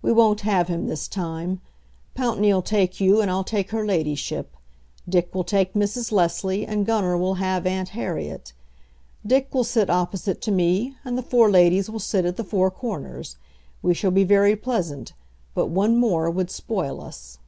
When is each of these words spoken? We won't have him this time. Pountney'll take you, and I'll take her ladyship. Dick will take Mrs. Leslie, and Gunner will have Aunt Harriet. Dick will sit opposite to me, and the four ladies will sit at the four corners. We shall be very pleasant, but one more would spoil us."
We 0.00 0.12
won't 0.12 0.42
have 0.42 0.68
him 0.68 0.86
this 0.86 1.08
time. 1.08 1.60
Pountney'll 2.14 2.62
take 2.62 3.00
you, 3.00 3.20
and 3.20 3.28
I'll 3.28 3.42
take 3.42 3.72
her 3.72 3.84
ladyship. 3.84 4.56
Dick 5.08 5.34
will 5.34 5.42
take 5.42 5.74
Mrs. 5.74 6.12
Leslie, 6.12 6.64
and 6.64 6.86
Gunner 6.86 7.16
will 7.18 7.34
have 7.42 7.66
Aunt 7.66 7.88
Harriet. 7.88 8.52
Dick 9.26 9.52
will 9.52 9.64
sit 9.64 9.90
opposite 9.90 10.40
to 10.42 10.52
me, 10.52 10.94
and 11.04 11.18
the 11.18 11.20
four 11.20 11.50
ladies 11.50 11.90
will 11.90 11.98
sit 11.98 12.24
at 12.24 12.36
the 12.36 12.44
four 12.44 12.70
corners. 12.70 13.38
We 13.82 13.92
shall 13.92 14.12
be 14.12 14.22
very 14.22 14.54
pleasant, 14.54 15.14
but 15.52 15.66
one 15.66 15.96
more 15.96 16.30
would 16.30 16.52
spoil 16.52 17.00
us." 17.00 17.38